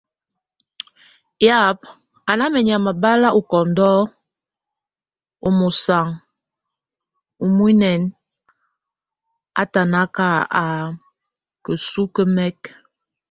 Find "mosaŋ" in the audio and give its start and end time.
5.57-6.07